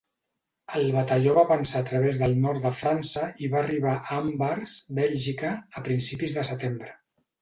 El 0.77 0.87
batalló 0.95 1.33
va 1.39 1.43
avançar 1.49 1.81
a 1.83 1.85
través 1.89 2.21
del 2.23 2.33
nord 2.45 2.63
de 2.67 2.71
França 2.77 3.27
i 3.43 3.49
va 3.53 3.59
arribar 3.61 3.93
a 3.99 4.17
Anvers, 4.23 4.79
Bèlgica, 5.01 5.53
a 5.75 5.85
principis 5.91 6.35
de 6.41 6.47
setembre. 6.51 6.95